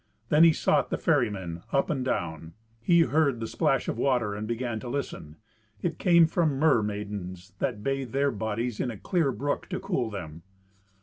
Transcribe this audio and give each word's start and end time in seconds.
Then 0.29 0.43
he 0.43 0.51
sought 0.51 0.89
the 0.89 0.97
ferrymen 0.97 1.61
up 1.71 1.91
and 1.91 2.03
down. 2.03 2.53
He 2.81 3.01
heard 3.01 3.39
the 3.39 3.45
splash 3.45 3.87
of 3.87 3.99
water 3.99 4.33
and 4.33 4.47
began 4.47 4.79
to 4.79 4.89
listen. 4.89 5.35
It 5.83 5.99
came 5.99 6.25
from 6.25 6.57
mermaidens 6.59 7.53
that 7.59 7.83
bathed 7.83 8.11
their 8.11 8.31
bodies 8.31 8.79
in 8.79 8.89
a 8.89 8.97
clear 8.97 9.31
brook 9.31 9.69
to 9.69 9.79
cool 9.79 10.09
them. 10.09 10.41